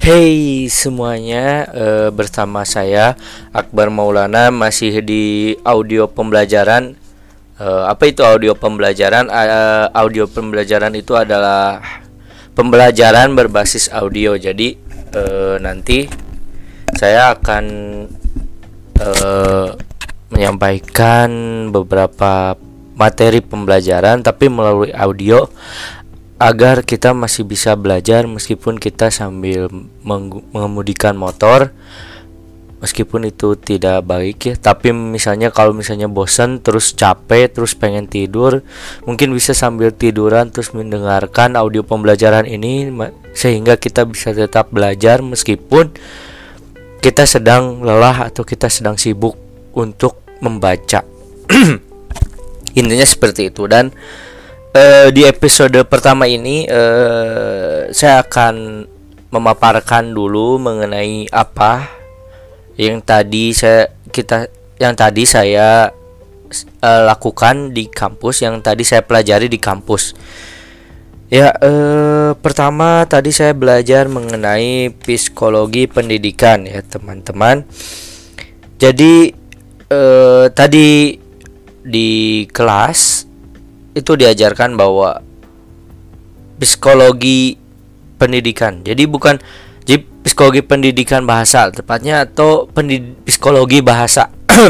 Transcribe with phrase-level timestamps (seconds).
[0.00, 3.20] Hey semuanya, uh, bersama saya
[3.52, 6.96] Akbar Maulana masih di audio pembelajaran.
[7.60, 9.28] Uh, apa itu audio pembelajaran?
[9.28, 11.84] Uh, audio pembelajaran itu adalah
[12.56, 14.40] pembelajaran berbasis audio.
[14.40, 14.80] Jadi
[15.12, 16.08] uh, nanti
[16.96, 17.64] saya akan
[19.04, 19.68] uh,
[20.32, 21.28] menyampaikan
[21.68, 22.56] beberapa
[22.96, 25.44] materi pembelajaran, tapi melalui audio
[26.40, 29.68] agar kita masih bisa belajar meskipun kita sambil
[30.00, 31.68] mengemudikan motor
[32.80, 34.54] meskipun itu tidak baik ya.
[34.56, 38.64] Tapi misalnya kalau misalnya bosan terus capek terus pengen tidur
[39.04, 42.88] mungkin bisa sambil tiduran terus mendengarkan audio pembelajaran ini
[43.36, 45.92] sehingga kita bisa tetap belajar meskipun
[47.04, 49.36] kita sedang lelah atau kita sedang sibuk
[49.76, 51.04] untuk membaca.
[52.80, 53.68] Intinya seperti itu.
[53.68, 53.92] Dan
[54.74, 58.86] uh, di episode pertama ini uh, saya akan
[59.30, 61.86] memaparkan dulu mengenai apa
[62.74, 65.92] yang tadi saya kita yang tadi saya
[66.82, 70.16] uh, lakukan di kampus yang tadi saya pelajari di kampus.
[71.30, 77.62] Ya, eh, pertama tadi saya belajar mengenai psikologi pendidikan ya teman-teman.
[78.82, 79.30] Jadi
[79.86, 81.14] eh, tadi
[81.86, 82.10] di
[82.50, 83.19] kelas
[83.94, 85.22] itu diajarkan bahwa
[86.60, 87.56] psikologi
[88.20, 88.84] pendidikan.
[88.84, 89.40] Jadi bukan
[89.88, 94.28] jadi psikologi pendidikan bahasa tepatnya atau pendid psikologi bahasa.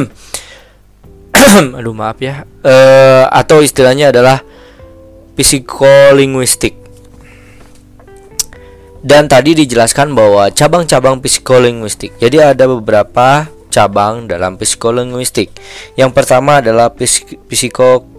[1.79, 2.47] Aduh maaf ya.
[2.63, 2.75] E,
[3.27, 4.41] atau istilahnya adalah
[5.35, 6.79] psikolinguistik.
[9.01, 12.21] Dan tadi dijelaskan bahwa cabang-cabang psikolinguistik.
[12.21, 15.49] Jadi ada beberapa cabang dalam psikolinguistik.
[15.97, 18.10] Yang pertama adalah psiko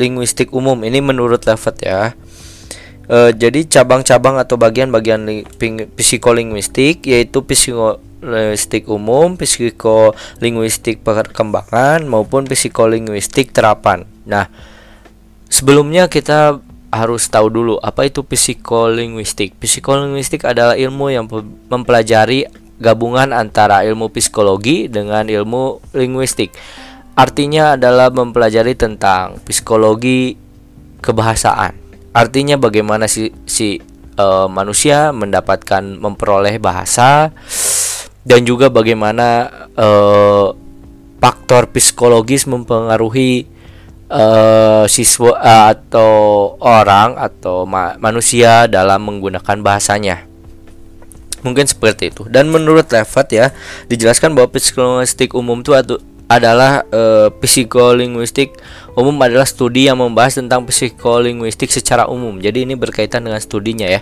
[0.00, 2.16] linguistik umum ini menurut Levet ya.
[3.04, 5.44] E, jadi cabang-cabang atau bagian-bagian
[5.94, 14.08] psikolinguistik yaitu psikolinguistik umum, psikolinguistik perkembangan maupun psikolinguistik terapan.
[14.24, 14.48] Nah,
[15.52, 19.54] sebelumnya kita harus tahu dulu apa itu psikolinguistik.
[19.60, 21.30] Psikolinguistik adalah ilmu yang
[21.70, 22.50] mempelajari
[22.80, 26.50] gabungan antara ilmu psikologi dengan ilmu linguistik.
[27.18, 30.38] Artinya adalah mempelajari tentang psikologi
[31.00, 31.76] kebahasaan.
[32.10, 33.78] Artinya bagaimana si si
[34.20, 37.30] uh, manusia mendapatkan memperoleh bahasa
[38.26, 40.52] dan juga bagaimana uh,
[41.20, 43.48] faktor psikologis mempengaruhi
[44.10, 46.12] uh, siswa uh, atau
[46.60, 50.26] orang atau ma manusia dalam menggunakan bahasanya
[51.40, 53.46] mungkin seperti itu dan menurut Levat ya
[53.88, 55.72] dijelaskan bahwa psikologistik umum itu
[56.30, 58.54] adalah uh, psikolinguistik
[58.94, 62.38] umum adalah studi yang membahas tentang psikolinguistik secara umum.
[62.38, 64.00] Jadi ini berkaitan dengan studinya ya.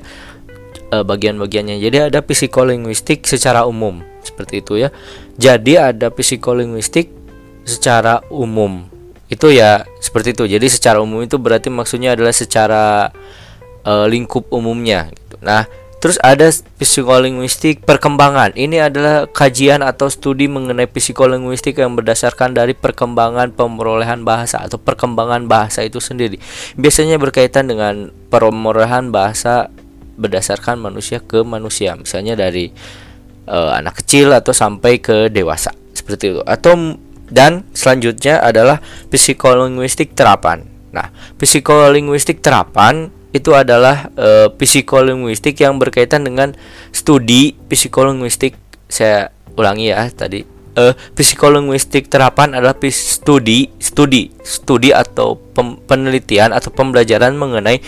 [0.93, 1.81] Uh, bagian-bagiannya.
[1.81, 4.93] Jadi ada psikolinguistik secara umum seperti itu ya.
[5.41, 7.09] Jadi ada psikolinguistik
[7.65, 8.85] secara umum.
[9.33, 10.45] Itu ya seperti itu.
[10.49, 13.09] Jadi secara umum itu berarti maksudnya adalah secara
[13.89, 15.37] uh, lingkup umumnya gitu.
[15.41, 16.47] Nah, Terus ada
[16.79, 18.55] psikolinguistik perkembangan.
[18.55, 25.51] Ini adalah kajian atau studi mengenai psikolinguistik yang berdasarkan dari perkembangan pemerolehan bahasa atau perkembangan
[25.51, 26.39] bahasa itu sendiri.
[26.79, 29.75] Biasanya berkaitan dengan pemerolehan bahasa
[30.15, 32.71] berdasarkan manusia ke manusia, misalnya dari
[33.51, 35.75] uh, anak kecil atau sampai ke dewasa.
[35.95, 36.43] Seperti itu.
[36.47, 36.99] Atau
[37.29, 38.79] dan selanjutnya adalah
[39.11, 40.63] psikolinguistik terapan.
[40.95, 46.57] Nah, psikolinguistik terapan itu adalah uh, psikolinguistik yang berkaitan dengan
[46.91, 48.57] studi psikolinguistik.
[48.89, 50.45] Saya ulangi ya tadi.
[50.79, 55.35] Uh, psikolinguistik terapan adalah studi studi studi atau
[55.91, 57.83] penelitian atau pembelajaran mengenai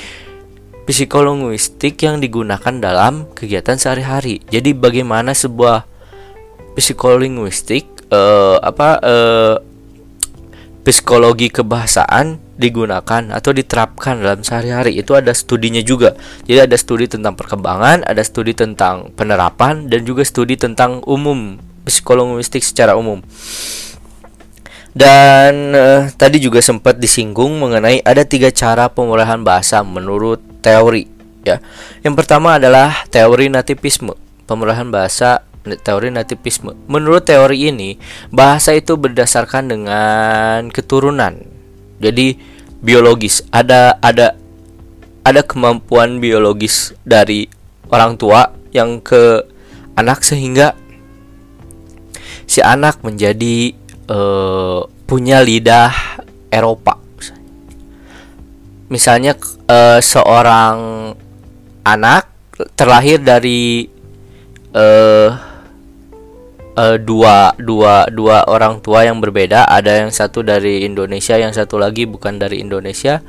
[0.90, 4.42] psikolinguistik yang digunakan dalam kegiatan sehari-hari.
[4.50, 5.86] Jadi bagaimana sebuah
[6.74, 9.54] psikolinguistik uh, apa uh,
[10.82, 15.00] psikologi kebahasaan digunakan atau diterapkan dalam sehari-hari.
[15.00, 16.12] Itu ada studinya juga.
[16.44, 21.56] Jadi ada studi tentang perkembangan ada studi tentang penerapan dan juga studi tentang umum
[21.88, 23.24] psikologistik secara umum.
[24.90, 31.08] Dan uh, tadi juga sempat disinggung mengenai ada tiga cara pemulihan bahasa menurut teori
[31.46, 31.62] ya.
[32.04, 34.12] Yang pertama adalah teori nativisme
[34.50, 38.00] pemulihan bahasa teori nativisme menurut teori ini
[38.32, 41.59] bahasa itu berdasarkan dengan keturunan
[42.00, 42.34] jadi
[42.80, 43.44] biologis.
[43.52, 44.34] Ada ada
[45.22, 47.46] ada kemampuan biologis dari
[47.92, 49.44] orang tua yang ke
[49.94, 50.72] anak sehingga
[52.48, 53.76] si anak menjadi
[54.08, 55.92] uh, punya lidah
[56.50, 56.98] Eropa.
[58.90, 59.38] Misalnya
[59.70, 61.12] uh, seorang
[61.86, 62.26] anak
[62.74, 63.86] terlahir dari
[64.74, 65.49] uh,
[66.76, 69.66] uh, dua dua dua orang tua yang berbeda.
[69.66, 73.24] Ada yang satu dari Indonesia yang satu lagi bukan dari Indonesia.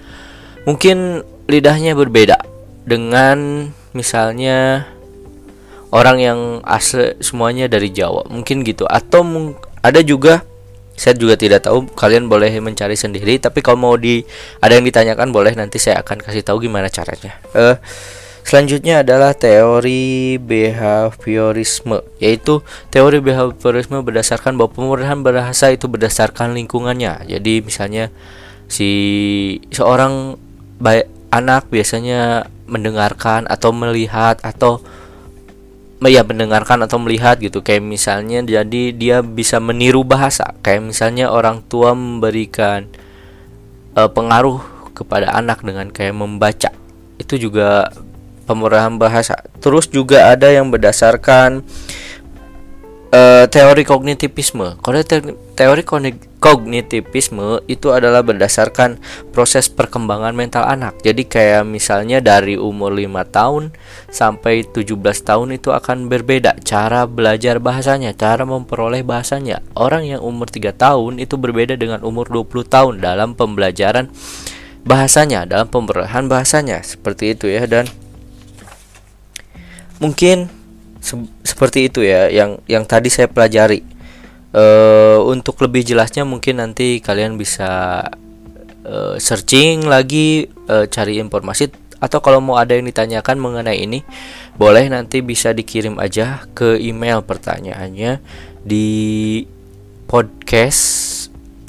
[0.68, 2.38] Mungkin lidahnya berbeda
[2.86, 4.86] dengan misalnya
[5.90, 8.28] orang yang asli semuanya dari Jawa.
[8.30, 8.86] Mungkin gitu.
[8.86, 9.26] Atau
[9.82, 10.46] ada juga
[10.94, 13.42] saya juga tidak tahu kalian boleh mencari sendiri.
[13.42, 14.22] Tapi kalau mau di
[14.62, 15.58] ada yang ditanyakan boleh.
[15.58, 17.42] Nanti saya akan kasih tahu gimana caranya.
[17.58, 17.76] Uh,
[18.42, 27.30] Selanjutnya adalah teori behaviorisme, yaitu teori behaviorisme berdasarkan bahwa pemurahan bahasa itu berdasarkan lingkungannya.
[27.30, 28.10] Jadi misalnya
[28.66, 28.90] si
[29.72, 30.36] seorang
[30.82, 34.84] baik anak biasanya mendengarkan atau melihat atau
[36.02, 37.62] ya mendengarkan atau melihat gitu.
[37.62, 40.58] Kayak misalnya jadi dia bisa meniru bahasa.
[40.66, 42.90] Kayak misalnya orang tua memberikan
[43.96, 44.60] uh, pengaruh
[44.92, 46.74] kepada anak dengan kayak membaca.
[47.22, 47.94] Itu juga
[48.52, 49.40] pemurahan bahasa.
[49.64, 51.64] Terus juga ada yang berdasarkan
[53.12, 54.80] uh, teori kognitivisme.
[54.80, 55.22] Kalau te
[55.56, 55.84] teori
[56.42, 58.98] kognitivisme itu adalah berdasarkan
[59.30, 60.98] proses perkembangan mental anak.
[61.06, 63.64] Jadi kayak misalnya dari umur 5 tahun
[64.10, 69.62] sampai 17 tahun itu akan berbeda cara belajar bahasanya, cara memperoleh bahasanya.
[69.78, 74.10] Orang yang umur 3 tahun itu berbeda dengan umur 20 tahun dalam pembelajaran
[74.82, 76.82] bahasanya, dalam pemerahan bahasanya.
[76.82, 77.86] Seperti itu ya dan
[80.02, 80.50] mungkin
[81.02, 81.16] se
[81.46, 83.86] seperti itu ya yang yang tadi saya pelajari.
[84.52, 88.04] Uh, untuk lebih jelasnya mungkin nanti kalian bisa
[88.84, 91.72] uh, searching lagi uh, cari informasi
[92.04, 94.04] atau kalau mau ada yang ditanyakan mengenai ini
[94.60, 98.20] boleh nanti bisa dikirim aja ke email pertanyaannya
[98.68, 98.90] di
[100.12, 100.84] podcast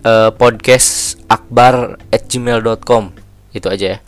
[0.02, 3.14] uh, podcast akbar at gmail.com
[3.52, 3.98] itu aja ya.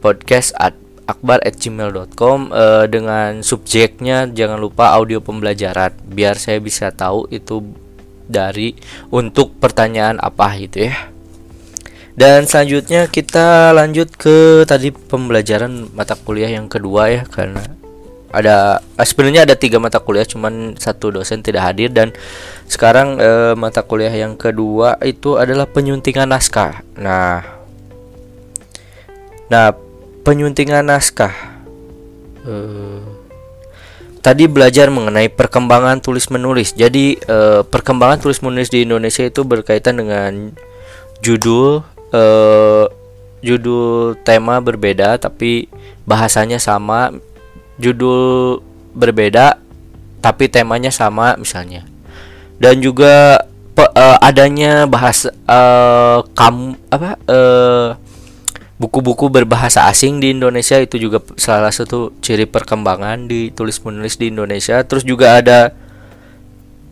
[0.00, 7.62] Podcast at akbar@gmail.com uh, dengan subjeknya jangan lupa audio pembelajaran biar saya bisa tahu itu
[8.26, 8.74] dari
[9.14, 11.14] untuk pertanyaan apa gitu ya.
[12.16, 17.60] Dan selanjutnya kita lanjut ke tadi pembelajaran mata kuliah yang kedua ya karena
[18.32, 22.16] ada eh, sebenarnya ada tiga mata kuliah cuman satu dosen tidak hadir dan
[22.66, 26.80] sekarang eh, mata kuliah yang kedua itu adalah penyuntingan naskah.
[26.96, 27.44] Nah,
[29.52, 29.76] nah
[30.26, 31.30] penyuntingan naskah.
[32.42, 32.98] Uh,
[34.18, 36.74] tadi belajar mengenai perkembangan tulis menulis.
[36.74, 40.50] Jadi uh, perkembangan tulis menulis di Indonesia itu berkaitan dengan
[41.22, 42.84] judul uh,
[43.38, 45.70] judul tema berbeda tapi
[46.02, 47.14] bahasanya sama.
[47.78, 48.58] Judul
[48.98, 49.62] berbeda
[50.18, 51.86] tapi temanya sama misalnya.
[52.58, 53.46] Dan juga
[53.78, 57.88] pe, uh, adanya bahasa uh, kamu apa uh,
[58.76, 64.28] buku-buku berbahasa asing di Indonesia itu juga salah satu ciri perkembangan di tulis menulis di
[64.28, 64.84] Indonesia.
[64.84, 65.72] Terus juga ada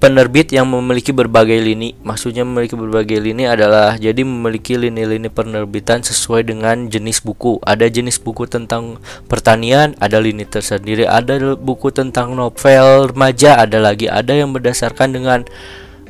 [0.04, 1.96] penerbit yang memiliki berbagai lini.
[2.04, 7.56] Maksudnya memiliki berbagai lini adalah jadi memiliki lini-lini penerbitan sesuai dengan jenis buku.
[7.64, 11.08] Ada jenis buku tentang pertanian ada lini tersendiri.
[11.08, 14.04] Ada buku tentang novel remaja ada lagi.
[14.04, 15.40] Ada yang berdasarkan dengan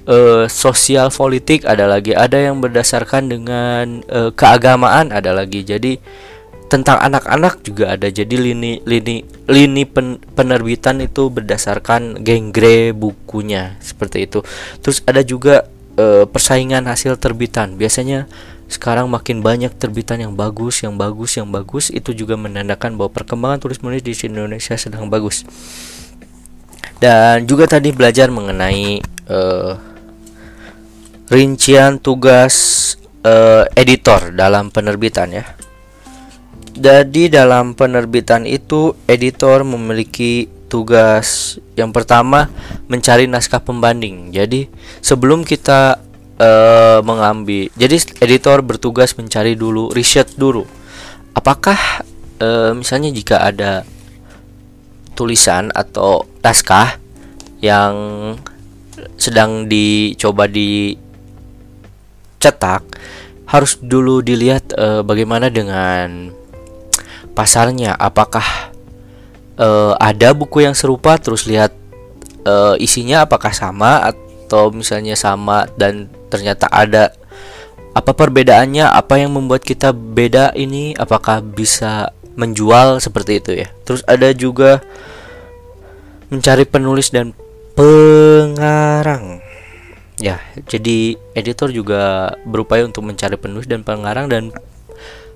[0.09, 5.65] uh, sosial politik ada lagi ada yang berdasarkan dengan uh, keagamaan ada lagi.
[5.65, 6.01] Jadi
[6.69, 8.09] tentang anak-anak juga ada.
[8.09, 14.41] Jadi lini lini lini pen, penerbitan itu berdasarkan genre bukunya seperti itu.
[14.81, 15.69] Terus ada juga
[16.01, 17.77] uh, persaingan hasil terbitan.
[17.77, 18.27] Biasanya
[18.65, 21.93] sekarang makin banyak terbitan yang bagus yang bagus yang bagus.
[21.93, 25.45] Itu juga menandakan bahwa perkembangan tulis menulis di Indonesia sedang bagus.
[26.99, 29.94] Dan juga tadi belajar mengenai uh,
[31.35, 32.55] rincian tugas
[33.27, 35.45] uh, editor dalam penerbitan ya.
[36.75, 42.51] Jadi dalam penerbitan itu editor memiliki tugas yang pertama
[42.87, 44.31] mencari naskah pembanding.
[44.31, 44.71] Jadi
[45.03, 45.99] sebelum kita
[46.39, 50.67] uh, mengambil, jadi editor bertugas mencari dulu riset dulu.
[51.35, 51.79] Apakah
[52.43, 53.83] uh, misalnya jika ada
[55.15, 56.99] tulisan atau naskah
[57.63, 57.95] yang
[59.15, 61.04] sedang dicoba di
[62.45, 62.85] cetak
[63.49, 66.33] harus dulu dilihat uh, bagaimana dengan
[67.33, 67.97] pasarnya.
[67.97, 68.45] Apakah
[69.57, 71.73] uh, ada buku yang serupa terus lihat
[72.45, 77.17] uh, isinya apakah sama atau misalnya sama dan ternyata ada
[77.97, 78.85] apa perbedaannya?
[78.85, 80.93] Apa yang membuat kita beda ini?
[80.99, 83.69] Apakah bisa menjual seperti itu ya?
[83.87, 84.83] Terus ada juga
[86.29, 87.31] mencari penulis dan
[87.79, 89.34] pengarang
[90.25, 90.41] Ya,
[90.73, 94.57] jadi editor juga berupaya untuk mencari penulis dan pengarang dan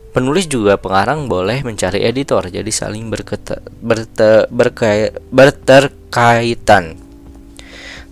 [0.08, 6.96] Penulis juga pengarang boleh mencari editor, jadi saling berketa, berte, berkait, berterkaitan.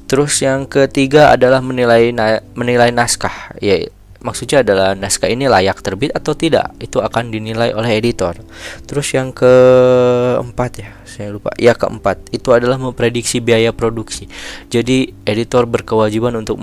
[0.04, 2.12] Terus yang ketiga adalah menilai
[2.54, 3.88] menilai naskah, ya
[4.26, 6.74] maksudnya adalah naskah ini layak terbit atau tidak?
[6.82, 8.34] Itu akan dinilai oleh editor.
[8.82, 11.54] Terus yang keempat ya saya lupa.
[11.56, 12.34] Ya keempat.
[12.34, 14.26] Itu adalah memprediksi biaya produksi.
[14.66, 16.58] Jadi editor berkewajiban untuk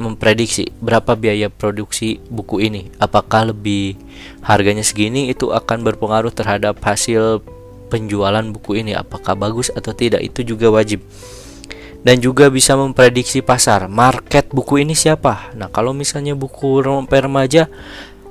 [0.00, 2.88] memprediksi berapa biaya produksi buku ini.
[2.96, 4.00] Apakah lebih
[4.40, 5.28] harganya segini?
[5.28, 7.44] Itu akan berpengaruh terhadap hasil
[7.92, 8.96] penjualan buku ini.
[8.96, 10.24] Apakah bagus atau tidak?
[10.24, 11.04] Itu juga wajib
[12.04, 13.88] dan juga bisa memprediksi pasar.
[13.88, 15.50] Market buku ini siapa?
[15.56, 17.66] Nah kalau misalnya buku remaja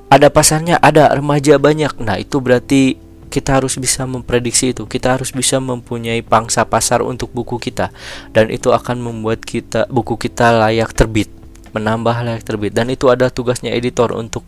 [0.07, 1.97] ada pasarnya ada remaja banyak.
[1.99, 3.01] Nah itu berarti
[3.33, 4.85] kita harus bisa memprediksi itu.
[4.85, 7.89] Kita harus bisa mempunyai pangsa pasar untuk buku kita.
[8.29, 11.33] Dan itu akan membuat kita buku kita layak terbit
[11.73, 12.71] menambah layak terbit.
[12.71, 14.45] Dan itu ada tugasnya editor untuk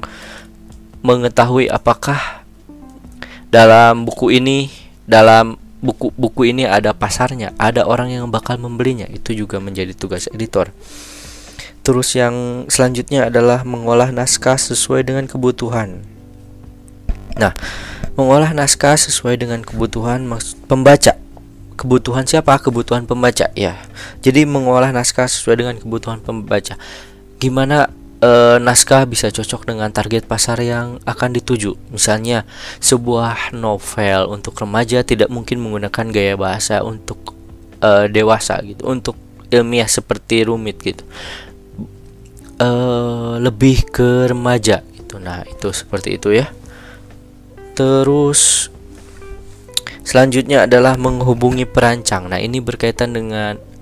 [1.02, 2.46] mengetahui apakah
[3.50, 4.70] dalam buku ini
[5.10, 9.06] dalam buku-buku ini ada pasarnya, ada orang yang bakal membelinya.
[9.06, 10.74] Itu juga menjadi tugas editor.
[11.86, 16.02] Terus yang selanjutnya adalah mengolah naskah sesuai dengan kebutuhan.
[17.38, 17.54] Nah,
[18.18, 20.26] mengolah naskah sesuai dengan kebutuhan
[20.66, 21.14] pembaca.
[21.78, 22.58] Kebutuhan siapa?
[22.58, 23.78] Kebutuhan pembaca, ya.
[24.26, 26.74] Jadi mengolah naskah sesuai dengan kebutuhan pembaca.
[27.38, 27.94] Gimana
[28.26, 31.78] e, naskah bisa cocok dengan target pasar yang akan dituju.
[31.94, 32.44] Misalnya,
[32.82, 37.38] sebuah novel untuk remaja tidak mungkin menggunakan gaya bahasa untuk
[37.80, 39.16] e, dewasa gitu, untuk
[39.54, 41.06] ilmiah seperti rumit gitu.
[42.58, 42.70] E,
[43.38, 45.22] lebih ke remaja gitu.
[45.22, 46.50] Nah, itu seperti itu ya.
[47.76, 48.72] Terus
[50.06, 52.32] selanjutnya adalah menghubungi perancang.
[52.32, 53.75] Nah, ini berkaitan dengan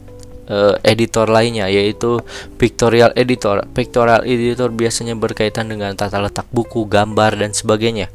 [0.49, 2.19] uh, editor lainnya yaitu
[2.59, 3.63] pictorial editor.
[3.71, 8.11] Pictorial editor biasanya berkaitan dengan tata letak buku, gambar dan sebagainya.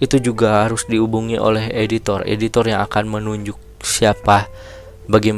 [0.00, 2.24] Itu juga harus dihubungi oleh editor.
[2.26, 4.48] Editor yang akan menunjuk siapa
[5.08, 5.32] bagi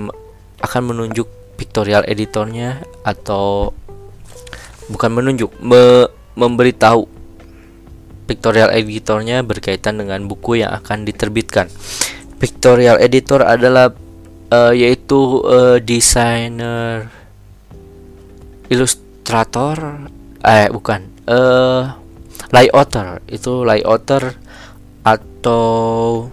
[0.63, 1.27] akan menunjuk
[1.59, 3.71] pictorial editornya atau
[4.91, 7.07] bukan menunjuk me, memberitahu
[8.27, 11.69] pictorial editornya berkaitan dengan buku yang akan diterbitkan.
[12.39, 13.95] Pictorial editor adalah
[14.53, 17.09] uh, yaitu uh, desainer
[18.69, 20.05] ilustrator
[20.45, 21.97] eh bukan uh,
[22.53, 24.37] layouter itu layouter
[25.03, 26.29] atau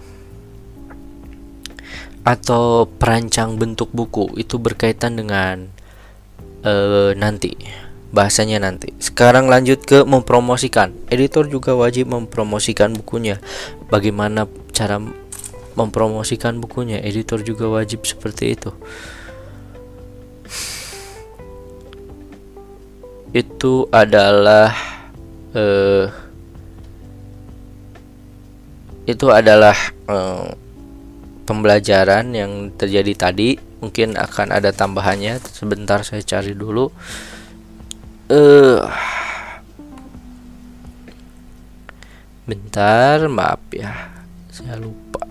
[2.20, 5.72] atau perancang bentuk buku itu berkaitan dengan
[6.62, 7.56] uh, nanti
[8.10, 8.90] bahasanya nanti.
[8.98, 10.90] Sekarang lanjut ke mempromosikan.
[11.08, 13.38] Editor juga wajib mempromosikan bukunya.
[13.86, 14.98] Bagaimana cara
[15.80, 17.00] mempromosikan bukunya.
[17.00, 18.70] Editor juga wajib seperti itu.
[23.32, 24.74] Itu adalah
[25.54, 26.06] uh,
[29.08, 30.52] itu adalah uh,
[31.48, 33.56] pembelajaran yang terjadi tadi.
[33.80, 35.40] Mungkin akan ada tambahannya.
[35.50, 36.92] Sebentar saya cari dulu.
[38.30, 38.84] Uh,
[42.50, 44.10] bentar maaf ya.
[44.50, 45.22] Saya lupa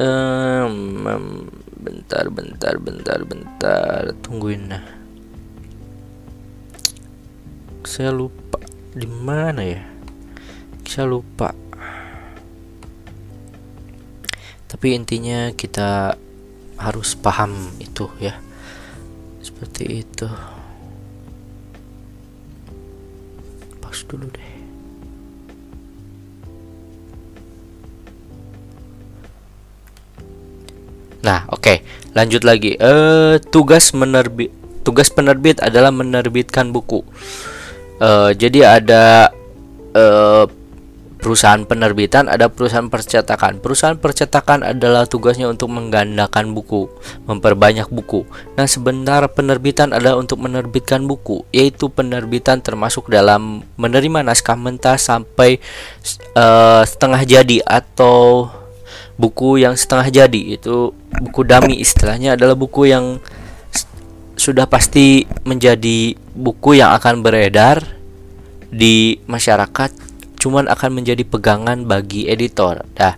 [0.00, 1.46] um,
[1.78, 4.02] bentar bentar bentar bentar.
[4.24, 4.84] Tungguin nah
[7.84, 8.58] saya lupa
[8.96, 9.84] di mana ya?
[10.88, 11.52] Saya lupa.
[14.66, 16.16] Tapi intinya kita
[16.80, 18.40] harus paham itu ya.
[19.44, 20.26] Seperti itu.
[23.78, 24.53] Pas dulu deh
[31.24, 31.76] Nah, oke, okay.
[32.12, 32.76] lanjut lagi.
[32.76, 34.52] Eh, tugas menerbit
[34.84, 37.00] tugas penerbit adalah menerbitkan buku.
[37.98, 39.32] Uh, jadi ada
[39.96, 40.44] uh,
[41.24, 43.64] perusahaan penerbitan, ada perusahaan percetakan.
[43.64, 46.84] Perusahaan percetakan adalah tugasnya untuk menggandakan buku,
[47.24, 48.28] memperbanyak buku.
[48.60, 55.56] Nah, sebentar penerbitan adalah untuk menerbitkan buku, yaitu penerbitan termasuk dalam menerima naskah mentah sampai
[56.36, 58.52] uh, setengah jadi atau
[59.14, 60.90] buku yang setengah jadi itu
[61.22, 63.22] buku dami istilahnya adalah buku yang
[64.34, 67.80] sudah pasti menjadi buku yang akan beredar
[68.74, 69.94] di masyarakat
[70.44, 72.84] cuman akan menjadi pegangan bagi editor.
[72.92, 73.16] Dah.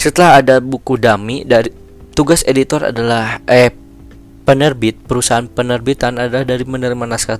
[0.00, 1.68] Setelah ada buku dami dari
[2.16, 3.68] tugas editor adalah eh
[4.48, 7.36] penerbit perusahaan penerbitan adalah dari menerima naskah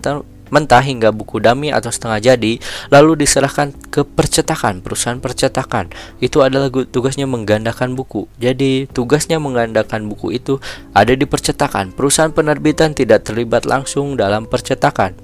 [0.50, 2.52] mentah hingga buku dami atau setengah jadi
[2.92, 5.90] lalu diserahkan ke percetakan perusahaan percetakan.
[6.22, 8.30] Itu adalah tugasnya menggandakan buku.
[8.38, 10.62] Jadi tugasnya menggandakan buku itu
[10.94, 11.90] ada di percetakan.
[11.96, 15.16] Perusahaan penerbitan tidak terlibat langsung dalam percetakan.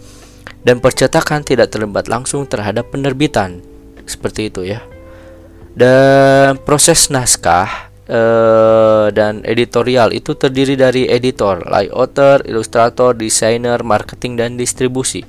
[0.63, 3.63] Dan percetakan tidak terlibat langsung terhadap penerbitan.
[4.07, 4.83] Seperti itu ya.
[5.73, 14.51] Dan proses naskah uh, dan editorial itu terdiri dari editor, layouter, ilustrator, desainer, marketing dan
[14.59, 15.23] distribusi.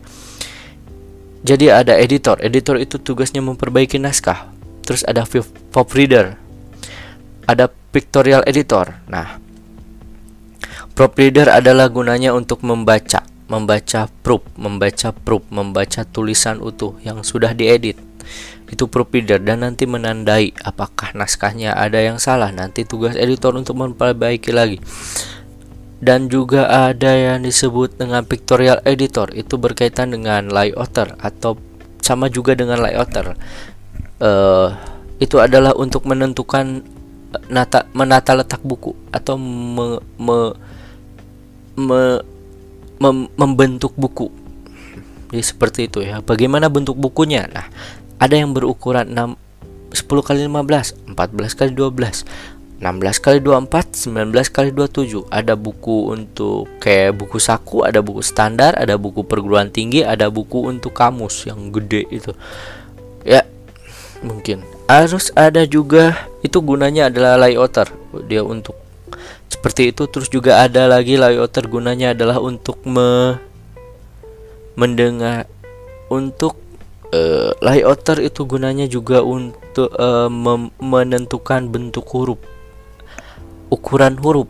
[1.43, 4.47] Jadi ada editor, editor itu tugasnya memperbaiki naskah.
[4.83, 5.27] Terus ada
[5.71, 6.39] proofreader,
[7.43, 8.95] ada pictorial editor.
[9.11, 9.39] Nah,
[10.95, 17.99] proofreader adalah gunanya untuk membaca, membaca proof, membaca proof, membaca tulisan utuh yang sudah diedit
[18.73, 22.49] itu provider dan nanti menandai apakah naskahnya ada yang salah.
[22.49, 24.81] Nanti tugas editor untuk memperbaiki lagi.
[26.03, 29.31] Dan juga ada yang disebut dengan pictorial editor.
[29.31, 31.55] Itu berkaitan dengan layouter atau
[32.03, 33.39] sama juga dengan layouter.
[34.19, 34.75] Uh,
[35.23, 36.83] itu adalah untuk menentukan
[37.31, 40.37] eh, nata menata letak buku atau me, me,
[41.79, 42.01] me,
[42.99, 44.27] mem, membentuk buku.
[45.31, 46.19] Jadi seperti itu ya.
[46.19, 47.47] Bagaimana bentuk bukunya?
[47.47, 47.71] Nah
[48.23, 49.35] ada yang berukuran 6
[49.93, 52.23] 10 kali 15, 14 kali 12,
[52.81, 55.27] 16 kali 24, 19 kali 27.
[55.29, 60.65] Ada buku untuk kayak buku saku, ada buku standar, ada buku perguruan tinggi, ada buku
[60.65, 62.31] untuk kamus yang gede itu.
[63.21, 63.45] Ya,
[64.25, 64.65] mungkin.
[64.89, 67.87] Harus ada juga itu gunanya adalah layouter.
[68.25, 68.75] Dia untuk
[69.47, 73.37] seperti itu terus juga ada lagi layouter gunanya adalah untuk me
[74.73, 75.45] mendengar
[76.09, 76.62] untuk
[77.13, 80.27] uh, layouter itu gunanya juga untuk uh,
[80.81, 82.41] menentukan bentuk huruf,
[83.69, 84.49] ukuran huruf,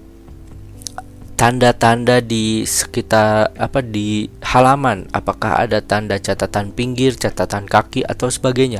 [1.35, 8.79] tanda-tanda di sekitar apa di halaman, apakah ada tanda catatan pinggir, catatan kaki atau sebagainya.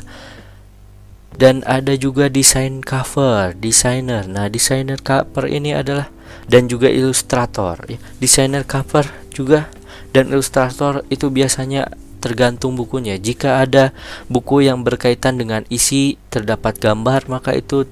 [1.33, 4.29] Dan ada juga desain cover, desainer.
[4.29, 6.13] Nah, desainer cover ini adalah
[6.45, 7.81] dan juga ilustrator.
[7.89, 9.65] Ya, desainer cover juga
[10.13, 11.89] dan ilustrator itu biasanya
[12.23, 13.19] tergantung bukunya.
[13.19, 13.91] Jika ada
[14.31, 17.83] buku yang berkaitan dengan isi terdapat gambar, maka itu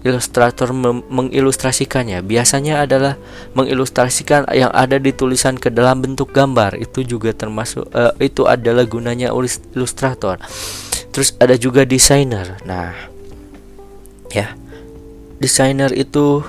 [0.00, 0.72] ilustrator
[1.12, 2.24] mengilustrasikannya.
[2.24, 3.20] Biasanya adalah
[3.52, 6.80] mengilustrasikan yang ada di tulisan ke dalam bentuk gambar.
[6.80, 9.28] Itu juga termasuk uh, itu adalah gunanya
[9.76, 10.40] ilustrator.
[11.12, 12.56] Terus ada juga desainer.
[12.64, 12.96] Nah,
[14.32, 14.56] ya.
[15.42, 16.40] Desainer itu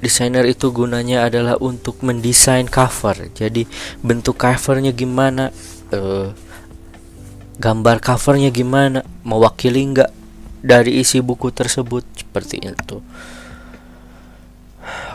[0.00, 3.32] desainer itu gunanya adalah untuk mendesain cover.
[3.32, 3.64] Jadi
[4.04, 5.50] bentuk covernya gimana
[5.92, 6.30] uh,
[7.56, 10.12] gambar covernya gimana mewakili enggak
[10.60, 13.00] dari isi buku tersebut seperti itu.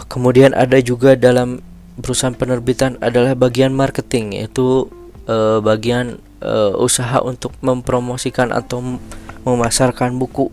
[0.10, 1.64] Kemudian ada juga dalam
[2.02, 4.90] perusahaan penerbitan adalah bagian marketing yaitu
[5.30, 9.00] uh, bagian uh, usaha untuk mempromosikan atau
[9.46, 10.52] memasarkan buku.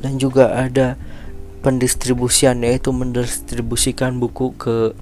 [0.00, 0.96] Dan juga ada
[1.60, 4.96] pendistribusian yaitu mendistribusikan buku ke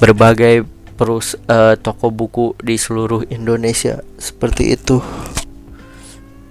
[0.00, 4.00] berbagai perus uh, toko buku di seluruh Indonesia.
[4.16, 5.02] Seperti itu.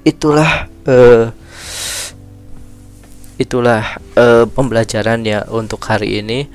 [0.03, 1.31] Itulah uh,
[3.39, 6.47] itulah uh, pembelajarannya untuk hari ini.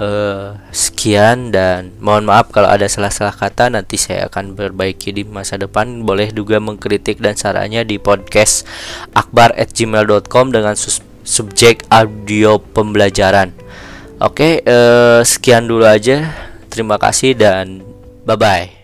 [0.00, 3.68] Uh, sekian dan mohon maaf kalau ada salah-salah kata.
[3.68, 6.08] Nanti saya akan perbaiki di masa depan.
[6.08, 8.64] Boleh juga mengkritik dan sarannya di podcast
[9.12, 13.52] akbar@gmail.com dengan sus subjek audio pembelajaran.
[14.20, 16.28] Oke, eh, sekian dulu aja.
[16.68, 17.80] Terima kasih dan
[18.28, 18.79] bye bye.